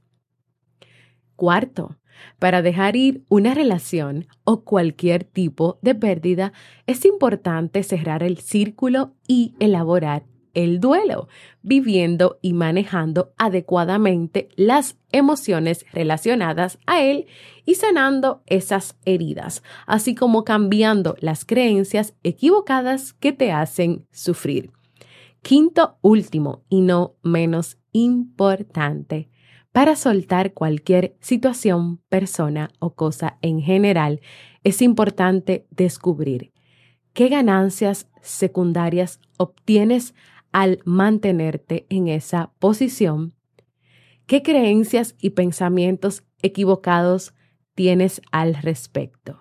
Cuarto, 1.39 1.95
para 2.37 2.61
dejar 2.61 2.97
ir 2.97 3.23
una 3.29 3.53
relación 3.53 4.27
o 4.43 4.65
cualquier 4.65 5.23
tipo 5.23 5.79
de 5.81 5.95
pérdida, 5.95 6.51
es 6.85 7.05
importante 7.05 7.81
cerrar 7.83 8.23
el 8.23 8.39
círculo 8.39 9.13
y 9.25 9.55
elaborar 9.61 10.25
el 10.53 10.81
duelo, 10.81 11.29
viviendo 11.61 12.39
y 12.41 12.51
manejando 12.51 13.31
adecuadamente 13.37 14.49
las 14.57 14.97
emociones 15.13 15.85
relacionadas 15.93 16.77
a 16.85 17.01
él 17.01 17.27
y 17.63 17.75
sanando 17.75 18.43
esas 18.45 18.97
heridas, 19.05 19.63
así 19.87 20.15
como 20.15 20.43
cambiando 20.43 21.15
las 21.21 21.45
creencias 21.45 22.15
equivocadas 22.21 23.13
que 23.13 23.31
te 23.31 23.53
hacen 23.53 24.05
sufrir. 24.11 24.73
Quinto, 25.41 25.99
último 26.01 26.63
y 26.67 26.81
no 26.81 27.15
menos 27.23 27.77
importante, 27.93 29.29
para 29.71 29.95
soltar 29.95 30.53
cualquier 30.53 31.15
situación, 31.19 32.01
persona 32.09 32.71
o 32.79 32.95
cosa 32.95 33.37
en 33.41 33.61
general, 33.61 34.21
es 34.63 34.81
importante 34.81 35.67
descubrir 35.69 36.51
qué 37.13 37.29
ganancias 37.29 38.09
secundarias 38.21 39.19
obtienes 39.37 40.13
al 40.51 40.79
mantenerte 40.85 41.85
en 41.89 42.07
esa 42.07 42.51
posición, 42.59 43.35
qué 44.25 44.41
creencias 44.41 45.15
y 45.19 45.31
pensamientos 45.31 46.23
equivocados 46.41 47.33
tienes 47.75 48.21
al 48.31 48.55
respecto. 48.55 49.39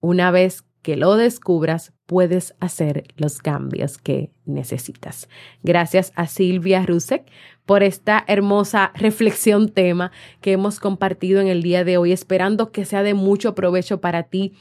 Una 0.00 0.30
vez 0.30 0.64
que 0.82 0.96
lo 0.96 1.16
descubras, 1.16 1.92
puedes 2.06 2.54
hacer 2.58 3.04
los 3.16 3.38
cambios 3.38 3.98
que 3.98 4.32
necesitas. 4.44 5.28
Gracias 5.62 6.12
a 6.16 6.26
Silvia 6.26 6.84
Rusek 6.84 7.30
por 7.70 7.84
esta 7.84 8.24
hermosa 8.26 8.90
reflexión 8.96 9.68
tema 9.68 10.10
que 10.40 10.50
hemos 10.50 10.80
compartido 10.80 11.40
en 11.40 11.46
el 11.46 11.62
día 11.62 11.84
de 11.84 11.98
hoy, 11.98 12.10
esperando 12.10 12.72
que 12.72 12.84
sea 12.84 13.04
de 13.04 13.14
mucho 13.14 13.54
provecho 13.54 14.00
para 14.00 14.24
ti. 14.24 14.54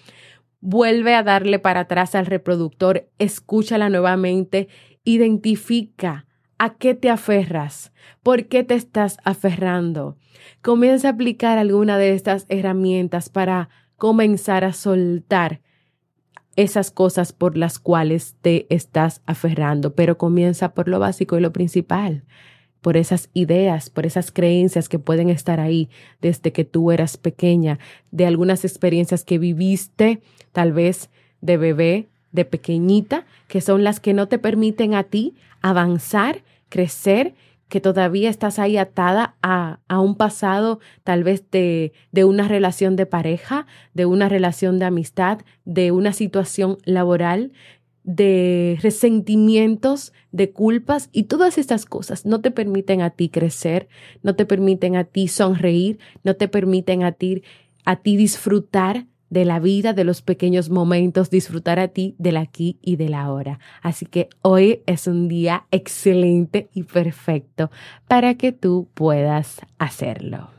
Vuelve 0.61 1.15
a 1.15 1.23
darle 1.23 1.57
para 1.57 1.79
atrás 1.79 2.13
al 2.13 2.27
reproductor, 2.27 3.09
escúchala 3.17 3.89
nuevamente, 3.89 4.67
identifica 5.05 6.27
a 6.59 6.75
qué 6.75 6.93
te 6.93 7.09
aferras, 7.09 7.91
por 8.21 8.45
qué 8.45 8.63
te 8.63 8.75
estás 8.75 9.17
aferrando. 9.23 10.15
Comienza 10.61 11.07
a 11.07 11.11
aplicar 11.13 11.57
alguna 11.57 11.97
de 11.97 12.13
estas 12.13 12.45
herramientas 12.47 13.29
para 13.29 13.69
comenzar 13.95 14.63
a 14.63 14.73
soltar 14.73 15.61
esas 16.55 16.91
cosas 16.91 17.33
por 17.33 17.57
las 17.57 17.79
cuales 17.79 18.35
te 18.43 18.67
estás 18.69 19.23
aferrando, 19.25 19.95
pero 19.95 20.19
comienza 20.19 20.75
por 20.75 20.87
lo 20.87 20.99
básico 20.99 21.39
y 21.39 21.41
lo 21.41 21.51
principal, 21.51 22.23
por 22.81 22.97
esas 22.97 23.29
ideas, 23.33 23.89
por 23.89 24.05
esas 24.05 24.31
creencias 24.31 24.89
que 24.89 24.99
pueden 24.99 25.29
estar 25.29 25.59
ahí 25.59 25.89
desde 26.21 26.51
que 26.51 26.65
tú 26.65 26.91
eras 26.91 27.17
pequeña, 27.17 27.79
de 28.11 28.25
algunas 28.25 28.63
experiencias 28.63 29.23
que 29.23 29.37
viviste, 29.37 30.21
tal 30.51 30.73
vez 30.73 31.09
de 31.41 31.57
bebé, 31.57 32.07
de 32.31 32.45
pequeñita, 32.45 33.25
que 33.47 33.61
son 33.61 33.83
las 33.83 33.99
que 33.99 34.13
no 34.13 34.27
te 34.27 34.39
permiten 34.39 34.93
a 34.93 35.03
ti 35.03 35.35
avanzar, 35.61 36.43
crecer 36.69 37.33
que 37.69 37.79
todavía 37.79 38.29
estás 38.29 38.57
ahí 38.57 38.77
atada 38.77 39.35
a, 39.43 39.79
a 39.87 39.99
un 39.99 40.15
pasado 40.15 40.79
tal 41.03 41.23
vez 41.23 41.43
de, 41.51 41.93
de, 42.11 42.25
una 42.25 42.47
relación 42.47 42.95
de 42.95 43.05
pareja, 43.05 43.67
de 43.93 44.05
una 44.05 44.27
relación 44.27 44.79
de 44.79 44.85
amistad, 44.85 45.39
de 45.65 45.91
una 45.91 46.11
situación 46.11 46.79
laboral, 46.83 47.51
de 48.03 48.77
resentimientos, 48.81 50.13
de 50.31 50.51
culpas 50.51 51.09
y 51.11 51.23
todas 51.23 51.57
estas 51.57 51.85
cosas 51.85 52.25
no 52.25 52.41
te 52.41 52.51
permiten 52.51 53.01
a 53.01 53.09
ti 53.09 53.29
crecer, 53.29 53.87
no 54.23 54.35
te 54.35 54.45
permiten 54.45 54.95
a 54.95 55.03
ti 55.03 55.27
sonreír, 55.27 55.99
no 56.23 56.35
te 56.35 56.47
permiten 56.47 57.03
a 57.03 57.11
ti, 57.11 57.43
a 57.85 57.97
ti 57.97 58.17
disfrutar 58.17 59.05
de 59.29 59.45
la 59.45 59.59
vida, 59.59 59.93
de 59.93 60.03
los 60.03 60.21
pequeños 60.21 60.69
momentos, 60.69 61.29
disfrutar 61.29 61.79
a 61.79 61.89
ti 61.89 62.15
del 62.17 62.37
aquí 62.37 62.77
y 62.81 62.95
del 62.95 63.13
ahora. 63.13 63.59
Así 63.81 64.05
que 64.05 64.29
hoy 64.41 64.81
es 64.85 65.07
un 65.07 65.27
día 65.27 65.65
excelente 65.71 66.69
y 66.73 66.83
perfecto 66.83 67.69
para 68.07 68.35
que 68.35 68.51
tú 68.51 68.87
puedas 68.93 69.61
hacerlo. 69.77 70.58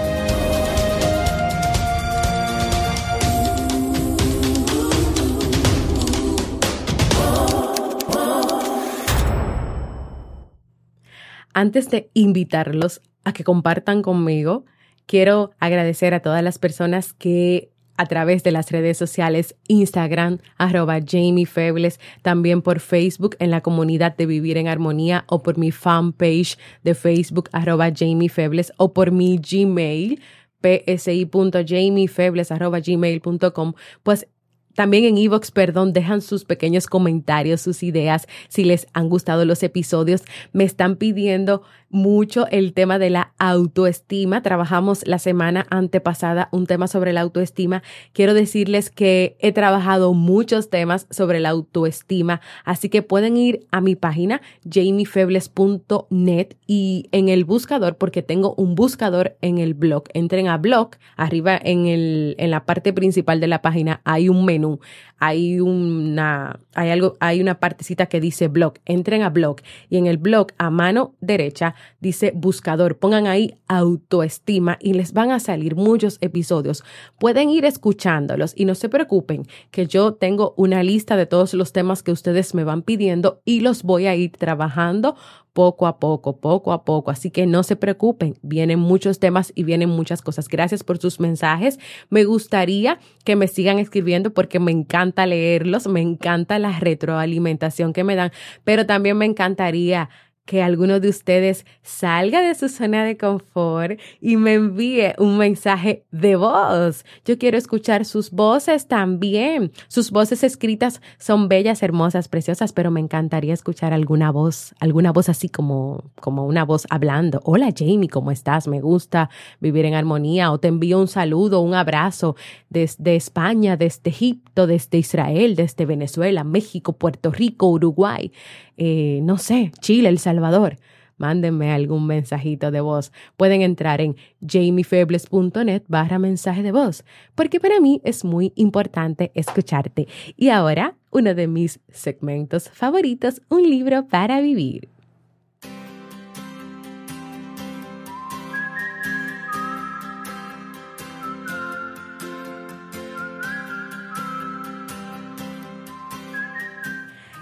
Antes 11.61 11.91
de 11.91 12.09
invitarlos 12.15 13.03
a 13.23 13.33
que 13.33 13.43
compartan 13.43 14.01
conmigo, 14.01 14.65
quiero 15.05 15.51
agradecer 15.59 16.15
a 16.15 16.19
todas 16.19 16.43
las 16.43 16.57
personas 16.57 17.13
que 17.13 17.69
a 17.97 18.07
través 18.07 18.41
de 18.41 18.51
las 18.51 18.71
redes 18.71 18.97
sociales, 18.97 19.55
Instagram, 19.67 20.39
arroba 20.57 20.97
Jamie 21.07 21.45
Febles, 21.45 21.99
también 22.23 22.63
por 22.63 22.79
Facebook 22.79 23.35
en 23.37 23.51
la 23.51 23.61
comunidad 23.61 24.17
de 24.17 24.25
Vivir 24.25 24.57
en 24.57 24.67
Armonía 24.67 25.23
o 25.27 25.43
por 25.43 25.59
mi 25.59 25.69
fanpage 25.69 26.57
de 26.83 26.95
Facebook, 26.95 27.47
arroba 27.51 27.91
Jamie 27.95 28.29
Febles 28.29 28.73
o 28.77 28.91
por 28.91 29.11
mi 29.11 29.37
Gmail, 29.37 30.19
psi.jamiefebles, 30.63 32.51
arroba 32.51 32.79
gmail.com, 32.79 33.73
pues 34.01 34.27
también 34.75 35.05
en 35.05 35.17
Evox, 35.17 35.51
perdón, 35.51 35.93
dejan 35.93 36.21
sus 36.21 36.45
pequeños 36.45 36.87
comentarios, 36.87 37.61
sus 37.61 37.83
ideas, 37.83 38.27
si 38.47 38.63
les 38.63 38.87
han 38.93 39.09
gustado 39.09 39.45
los 39.45 39.63
episodios. 39.63 40.23
Me 40.53 40.63
están 40.63 40.95
pidiendo 40.95 41.63
mucho 41.89 42.47
el 42.47 42.73
tema 42.73 42.99
de 42.99 43.09
la 43.09 43.33
autoestima. 43.37 44.41
Trabajamos 44.41 45.05
la 45.05 45.19
semana 45.19 45.67
antepasada 45.69 46.49
un 46.51 46.65
tema 46.65 46.87
sobre 46.87 47.13
la 47.13 47.21
autoestima. 47.21 47.83
Quiero 48.13 48.33
decirles 48.33 48.89
que 48.89 49.35
he 49.39 49.51
trabajado 49.51 50.13
muchos 50.13 50.69
temas 50.69 51.07
sobre 51.09 51.39
la 51.39 51.49
autoestima, 51.49 52.41
así 52.63 52.89
que 52.89 53.01
pueden 53.01 53.37
ir 53.37 53.67
a 53.71 53.81
mi 53.81 53.95
página 53.95 54.41
jamiefebles.net 54.69 56.55
y 56.65 57.09
en 57.11 57.29
el 57.29 57.43
buscador, 57.43 57.97
porque 57.97 58.21
tengo 58.21 58.53
un 58.55 58.75
buscador 58.75 59.37
en 59.41 59.57
el 59.57 59.73
blog. 59.73 60.03
Entren 60.13 60.47
a 60.47 60.57
blog, 60.57 60.91
arriba 61.17 61.59
en, 61.61 61.87
el, 61.87 62.35
en 62.37 62.51
la 62.51 62.65
parte 62.65 62.93
principal 62.93 63.39
de 63.39 63.47
la 63.47 63.61
página 63.61 64.01
hay 64.05 64.29
un 64.29 64.45
menú 64.45 64.60
Meinung. 64.61 64.79
Hay 65.23 65.59
una, 65.59 66.59
hay 66.73 66.89
algo, 66.89 67.15
hay 67.19 67.41
una 67.41 67.59
partecita 67.59 68.07
que 68.07 68.19
dice 68.19 68.47
blog. 68.47 68.73
Entren 68.85 69.21
a 69.21 69.29
blog 69.29 69.57
y 69.87 69.97
en 69.97 70.07
el 70.07 70.17
blog 70.17 70.47
a 70.57 70.71
mano 70.71 71.13
derecha 71.21 71.75
dice 71.99 72.31
buscador. 72.35 72.97
Pongan 72.97 73.27
ahí 73.27 73.53
autoestima 73.67 74.79
y 74.81 74.93
les 74.93 75.13
van 75.13 75.29
a 75.29 75.39
salir 75.39 75.75
muchos 75.75 76.17
episodios. 76.21 76.83
Pueden 77.19 77.51
ir 77.51 77.65
escuchándolos 77.65 78.53
y 78.55 78.65
no 78.65 78.73
se 78.73 78.89
preocupen 78.89 79.45
que 79.69 79.85
yo 79.85 80.15
tengo 80.15 80.55
una 80.57 80.81
lista 80.81 81.15
de 81.15 81.27
todos 81.27 81.53
los 81.53 81.71
temas 81.71 82.01
que 82.01 82.11
ustedes 82.11 82.55
me 82.55 82.63
van 82.63 82.81
pidiendo 82.81 83.43
y 83.45 83.59
los 83.59 83.83
voy 83.83 84.07
a 84.07 84.15
ir 84.15 84.31
trabajando 84.31 85.15
poco 85.53 85.85
a 85.85 85.99
poco, 85.99 86.37
poco 86.37 86.71
a 86.71 86.83
poco. 86.85 87.11
Así 87.11 87.29
que 87.29 87.45
no 87.45 87.63
se 87.63 87.75
preocupen, 87.75 88.37
vienen 88.41 88.79
muchos 88.79 89.19
temas 89.19 89.51
y 89.55 89.63
vienen 89.63 89.89
muchas 89.89 90.21
cosas. 90.21 90.47
Gracias 90.47 90.83
por 90.83 90.97
sus 90.97 91.19
mensajes. 91.19 91.79
Me 92.09 92.23
gustaría 92.23 92.99
que 93.25 93.35
me 93.35 93.47
sigan 93.47 93.79
escribiendo 93.79 94.33
porque 94.33 94.59
me 94.59 94.71
encanta 94.71 95.10
leerlos, 95.25 95.87
me 95.87 96.01
encanta 96.01 96.59
la 96.59 96.79
retroalimentación 96.79 97.93
que 97.93 98.03
me 98.03 98.15
dan, 98.15 98.31
pero 98.63 98.85
también 98.85 99.17
me 99.17 99.25
encantaría 99.25 100.09
que 100.45 100.61
alguno 100.61 100.99
de 100.99 101.09
ustedes 101.09 101.65
salga 101.83 102.41
de 102.41 102.55
su 102.55 102.67
zona 102.67 103.05
de 103.05 103.17
confort 103.17 103.99
y 104.19 104.37
me 104.37 104.55
envíe 104.55 105.13
un 105.17 105.37
mensaje 105.37 106.05
de 106.11 106.35
voz. 106.35 107.05
Yo 107.25 107.37
quiero 107.37 107.57
escuchar 107.57 108.05
sus 108.05 108.31
voces 108.31 108.87
también. 108.87 109.71
Sus 109.87 110.11
voces 110.11 110.43
escritas 110.43 111.01
son 111.19 111.47
bellas, 111.47 111.83
hermosas, 111.83 112.27
preciosas, 112.27 112.73
pero 112.73 112.91
me 112.91 112.99
encantaría 112.99 113.53
escuchar 113.53 113.93
alguna 113.93 114.31
voz, 114.31 114.73
alguna 114.79 115.11
voz 115.11 115.29
así 115.29 115.47
como, 115.47 116.03
como 116.19 116.45
una 116.45 116.65
voz 116.65 116.87
hablando. 116.89 117.39
Hola 117.43 117.69
Jamie, 117.75 118.09
¿cómo 118.09 118.31
estás? 118.31 118.67
Me 118.67 118.81
gusta 118.81 119.29
vivir 119.59 119.85
en 119.85 119.93
armonía 119.93 120.51
o 120.51 120.59
te 120.59 120.67
envío 120.67 120.99
un 120.99 121.07
saludo, 121.07 121.61
un 121.61 121.75
abrazo 121.75 122.35
desde 122.69 123.15
España, 123.15 123.77
desde 123.77 124.09
Egipto, 124.09 124.67
desde 124.67 124.97
Israel, 124.97 125.55
desde 125.55 125.85
Venezuela, 125.85 126.43
México, 126.43 126.93
Puerto 126.93 127.31
Rico, 127.31 127.67
Uruguay. 127.67 128.31
Eh, 128.77 129.19
no 129.21 129.37
sé, 129.37 129.71
Chile, 129.79 130.09
El 130.09 130.17
Salvador, 130.31 130.77
mándenme 131.17 131.71
algún 131.71 132.07
mensajito 132.07 132.71
de 132.71 132.79
voz. 132.79 133.11
Pueden 133.35 133.61
entrar 133.61 133.99
en 133.99 134.15
jamiefebles.net 134.41 135.83
barra 135.89 136.19
mensaje 136.19 136.63
de 136.63 136.71
voz, 136.71 137.03
porque 137.35 137.59
para 137.59 137.81
mí 137.81 137.99
es 138.05 138.23
muy 138.23 138.53
importante 138.55 139.31
escucharte. 139.35 140.07
Y 140.37 140.47
ahora, 140.49 140.95
uno 141.11 141.35
de 141.35 141.47
mis 141.47 141.81
segmentos 141.89 142.69
favoritos, 142.69 143.41
un 143.49 143.69
libro 143.69 144.07
para 144.07 144.39
vivir. 144.39 144.90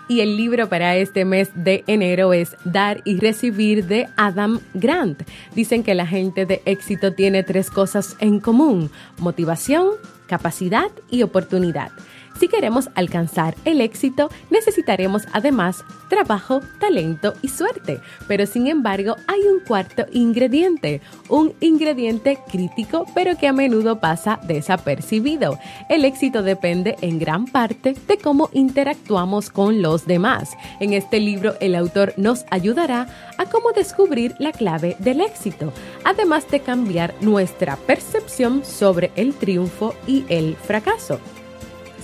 Y 0.10 0.20
el 0.22 0.36
libro 0.36 0.68
para 0.68 0.98
este 0.98 1.24
mes 1.24 1.52
de 1.54 1.86
enero 1.88 2.34
es 2.34 2.58
Dar 2.66 3.02
y 3.06 3.18
Recibir 3.20 3.86
de 3.86 4.10
Adam 4.18 4.60
Grant. 4.74 5.22
Dicen 5.56 5.84
que 5.84 5.94
la 5.94 6.08
gente 6.08 6.46
de 6.46 6.62
éxito 6.66 7.14
tiene 7.14 7.44
tres 7.44 7.70
cosas 7.70 8.18
en 8.20 8.40
común, 8.42 8.90
motivación, 9.20 9.88
capacidad 10.28 10.90
y 11.10 11.22
oportunidad. 11.22 11.92
Si 12.38 12.48
queremos 12.48 12.90
alcanzar 12.96 13.56
el 13.66 13.82
éxito, 13.82 14.30
necesitaremos 14.50 15.24
además 15.34 15.84
trabajo, 16.10 16.62
talento 16.80 17.34
y 17.42 17.50
suerte. 17.50 18.00
Pero 18.28 18.46
sin 18.46 18.68
embargo, 18.68 19.16
hay 19.28 19.42
un 19.42 19.60
cuarto 19.60 20.06
ingrediente, 20.12 21.02
un 21.30 21.54
ingrediente 21.60 22.40
crítico, 22.52 23.06
pero 23.14 23.38
que 23.38 23.48
a 23.48 23.54
menudo 23.54 24.00
pasa 24.00 24.40
desapercibido. 24.44 25.58
El 25.90 26.06
éxito 26.06 26.44
depende 26.44 26.96
en 27.02 27.20
gran 27.20 27.46
parte 27.46 27.96
de 28.08 28.18
cómo 28.18 28.50
interactuamos 28.54 29.50
con 29.50 29.82
los 29.82 30.06
demás. 30.06 30.52
En 30.80 30.94
este 30.94 31.20
libro, 31.20 31.56
el 31.60 31.76
autor 31.76 32.14
nos 32.18 32.46
ayudará 32.50 33.08
a 33.38 33.46
cómo 33.46 33.72
descubrir 33.72 34.36
la 34.40 34.52
clave 34.52 34.96
del 35.00 35.22
éxito, 35.22 35.72
además 36.04 36.50
de 36.50 36.60
cambiar 36.60 37.14
nuestra 37.22 37.76
percepción 37.76 38.64
sobre 38.66 39.12
el 39.16 39.34
triunfo 39.34 39.94
y 40.08 40.26
el 40.30 40.56
fracaso. 40.56 41.20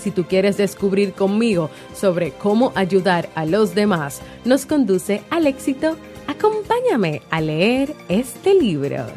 Si 0.06 0.12
tú 0.12 0.26
quieres 0.26 0.58
descubrir 0.58 1.14
conmigo 1.14 1.72
sobre 1.96 2.30
cómo 2.30 2.72
ayudar 2.76 3.28
a 3.34 3.44
los 3.44 3.74
demás 3.74 4.22
nos 4.44 4.68
conduce 4.68 5.24
al 5.32 5.48
éxito, 5.48 5.96
acompáñame 6.28 7.24
a 7.32 7.42
leer 7.42 7.96
este 8.08 8.54
libro. 8.54 9.08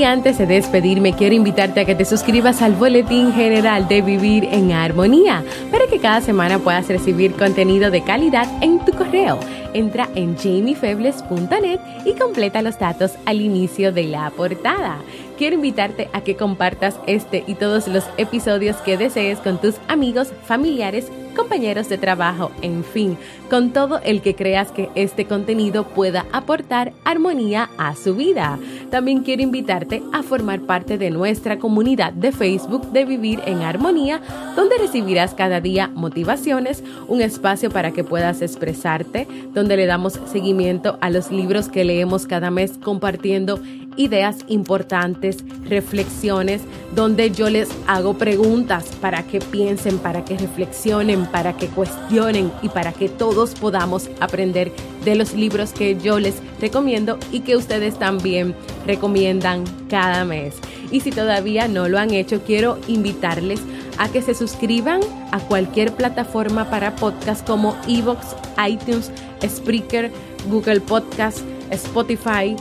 Y 0.00 0.04
antes 0.04 0.38
de 0.38 0.46
despedirme, 0.46 1.12
quiero 1.12 1.34
invitarte 1.34 1.80
a 1.80 1.84
que 1.84 1.94
te 1.94 2.06
suscribas 2.06 2.62
al 2.62 2.72
Boletín 2.72 3.34
General 3.34 3.86
de 3.86 4.00
Vivir 4.00 4.48
en 4.50 4.72
Armonía 4.72 5.44
para 5.70 5.86
que 5.88 5.98
cada 5.98 6.22
semana 6.22 6.58
puedas 6.58 6.88
recibir 6.88 7.34
contenido 7.34 7.90
de 7.90 8.02
calidad 8.02 8.48
en 8.62 8.82
tu 8.82 8.92
correo. 8.92 9.38
Entra 9.74 10.08
en 10.14 10.38
jamiefebles.net 10.38 11.80
y 12.06 12.14
completa 12.14 12.62
los 12.62 12.78
datos 12.78 13.12
al 13.26 13.42
inicio 13.42 13.92
de 13.92 14.04
la 14.04 14.30
portada. 14.30 15.00
Quiero 15.40 15.56
invitarte 15.56 16.10
a 16.12 16.20
que 16.20 16.36
compartas 16.36 17.00
este 17.06 17.44
y 17.46 17.54
todos 17.54 17.88
los 17.88 18.04
episodios 18.18 18.76
que 18.76 18.98
desees 18.98 19.38
con 19.38 19.58
tus 19.58 19.76
amigos, 19.88 20.34
familiares 20.44 21.10
compañeros 21.30 21.88
de 21.88 21.98
trabajo, 21.98 22.50
en 22.62 22.84
fin, 22.84 23.16
con 23.48 23.70
todo 23.70 24.00
el 24.00 24.20
que 24.20 24.34
creas 24.34 24.70
que 24.72 24.90
este 24.94 25.24
contenido 25.24 25.84
pueda 25.84 26.26
aportar 26.32 26.92
armonía 27.04 27.70
a 27.78 27.96
su 27.96 28.14
vida. 28.14 28.58
También 28.90 29.22
quiero 29.22 29.42
invitarte 29.42 30.02
a 30.12 30.22
formar 30.22 30.60
parte 30.60 30.98
de 30.98 31.10
nuestra 31.10 31.58
comunidad 31.58 32.12
de 32.12 32.32
Facebook 32.32 32.90
de 32.92 33.04
Vivir 33.04 33.40
en 33.46 33.62
Armonía, 33.62 34.20
donde 34.56 34.76
recibirás 34.78 35.34
cada 35.34 35.60
día 35.60 35.88
motivaciones, 35.94 36.82
un 37.08 37.20
espacio 37.22 37.70
para 37.70 37.92
que 37.92 38.04
puedas 38.04 38.42
expresarte, 38.42 39.26
donde 39.54 39.76
le 39.76 39.86
damos 39.86 40.20
seguimiento 40.26 40.98
a 41.00 41.10
los 41.10 41.30
libros 41.30 41.68
que 41.68 41.84
leemos 41.84 42.26
cada 42.26 42.50
mes 42.50 42.72
compartiendo 42.82 43.60
ideas 44.00 44.38
importantes, 44.48 45.38
reflexiones, 45.64 46.62
donde 46.94 47.30
yo 47.30 47.50
les 47.50 47.68
hago 47.86 48.14
preguntas 48.14 48.86
para 49.00 49.22
que 49.22 49.40
piensen, 49.40 49.98
para 49.98 50.24
que 50.24 50.38
reflexionen, 50.38 51.26
para 51.26 51.56
que 51.56 51.68
cuestionen 51.68 52.50
y 52.62 52.68
para 52.70 52.92
que 52.92 53.08
todos 53.08 53.54
podamos 53.54 54.08
aprender 54.20 54.72
de 55.04 55.14
los 55.14 55.34
libros 55.34 55.72
que 55.72 55.98
yo 56.00 56.18
les 56.18 56.36
recomiendo 56.60 57.18
y 57.30 57.40
que 57.40 57.56
ustedes 57.56 57.98
también 57.98 58.54
recomiendan 58.86 59.64
cada 59.88 60.24
mes. 60.24 60.54
Y 60.90 61.00
si 61.00 61.10
todavía 61.10 61.68
no 61.68 61.88
lo 61.88 61.98
han 61.98 62.12
hecho, 62.12 62.42
quiero 62.42 62.78
invitarles 62.88 63.60
a 63.98 64.08
que 64.08 64.22
se 64.22 64.34
suscriban 64.34 65.00
a 65.30 65.40
cualquier 65.40 65.92
plataforma 65.94 66.70
para 66.70 66.96
podcast 66.96 67.46
como 67.46 67.76
Evox, 67.86 68.34
iTunes, 68.66 69.12
Spreaker, 69.46 70.10
Google 70.48 70.80
Podcast, 70.80 71.40
Spotify, 71.70 72.56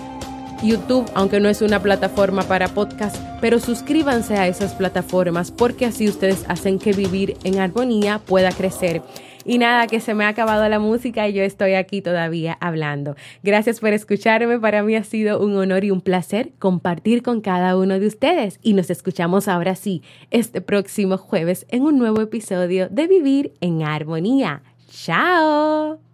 YouTube, 0.64 1.10
aunque 1.14 1.40
no 1.40 1.50
es 1.50 1.62
una 1.62 1.82
plataforma 1.82 2.44
para 2.44 2.70
podcast, 2.70 3.16
pero 3.42 3.60
suscríbanse 3.60 4.36
a 4.36 4.48
esas 4.48 4.74
plataformas 4.74 5.52
porque 5.52 5.86
así 5.86 6.08
ustedes 6.08 6.46
hacen 6.48 6.80
que 6.80 6.94
vivir 6.94 7.38
en 7.44 7.60
armonía 7.60 8.20
pueda 8.20 8.52
crecer. 8.52 9.02
Y 9.46 9.58
nada, 9.58 9.88
que 9.88 10.00
se 10.00 10.14
me 10.14 10.26
ha 10.26 10.28
acabado 10.28 10.68
la 10.70 10.80
música 10.80 11.28
y 11.28 11.34
yo 11.34 11.44
estoy 11.44 11.74
aquí 11.74 12.02
todavía 12.02 12.58
hablando. 12.60 13.16
Gracias 13.42 13.80
por 13.80 13.94
escucharme. 13.94 14.60
Para 14.60 14.84
mí 14.84 14.96
ha 14.96 15.04
sido 15.04 15.40
un 15.40 15.56
honor 15.56 15.84
y 15.84 15.92
un 15.92 16.02
placer 16.02 16.52
compartir 16.60 17.24
con 17.24 17.42
cada 17.42 17.78
uno 17.78 18.00
de 18.00 18.08
ustedes. 18.08 18.60
Y 18.62 18.74
nos 18.74 18.90
escuchamos 18.90 19.48
ahora 19.48 19.76
sí, 19.76 20.04
este 20.30 20.62
próximo 20.62 21.18
jueves 21.18 21.66
en 21.70 21.84
un 21.84 21.98
nuevo 21.98 22.22
episodio 22.22 22.90
de 22.90 23.08
Vivir 23.08 23.54
en 23.62 23.84
Armonía. 23.84 24.62
¡Chao! 24.92 26.09